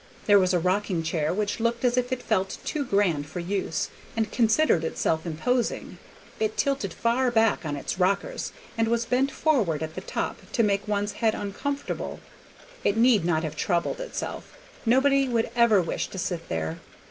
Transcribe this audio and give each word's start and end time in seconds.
There 0.25 0.39
was 0.39 0.51
a 0.51 0.57
rocking 0.59 1.03
chair 1.03 1.31
which 1.31 1.59
looked 1.59 1.85
as 1.85 1.95
if 1.95 2.11
it 2.11 2.23
felt 2.23 2.57
too 2.65 2.83
grand 2.83 3.27
for 3.27 3.39
use, 3.39 3.89
and 4.17 4.31
considered 4.31 4.83
itself 4.83 5.27
imposing. 5.27 5.99
It 6.39 6.57
tilted 6.57 6.91
far 6.91 7.29
back 7.29 7.63
on 7.67 7.75
its 7.75 7.99
rockers, 7.99 8.51
and 8.79 8.87
was 8.87 9.05
bent 9.05 9.29
forward 9.29 9.83
at 9.83 9.93
the 9.93 10.01
top 10.01 10.39
to 10.53 10.63
make 10.63 10.87
one's 10.87 11.11
head 11.21 11.35
uncomfortable. 11.35 12.19
It 12.83 12.97
need 12.97 13.23
not 13.25 13.43
have 13.43 13.55
troubled 13.55 13.99
itself; 14.01 14.57
nobody 14.87 15.29
would 15.29 15.51
ever 15.55 15.83
wish 15.83 16.07
to 16.07 16.17
sit 16.17 16.49
there. 16.49 16.79